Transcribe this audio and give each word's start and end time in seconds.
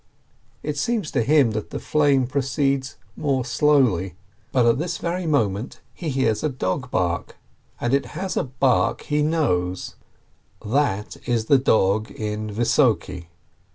It 0.63 0.77
seems 0.79 1.11
to 1.11 1.21
him 1.21 1.51
that 1.51 1.69
the 1.69 1.79
flame 1.79 2.25
proceeds 2.25 2.97
more 3.15 3.45
slowly, 3.45 4.15
but 4.51 4.65
at 4.65 4.79
this 4.79 4.97
very 4.97 5.27
moment 5.27 5.79
he 5.93 6.09
hears 6.09 6.43
a 6.43 6.49
dog 6.49 6.89
bark, 6.89 7.37
and 7.79 7.93
it 7.93 8.07
has 8.17 8.35
a 8.35 8.43
bark 8.43 9.01
he 9.01 9.21
knows— 9.21 9.97
that 10.65 11.17
is 11.29 11.45
the 11.45 11.59
dog 11.59 12.09
in 12.09 12.49
Vissoke. 12.49 13.27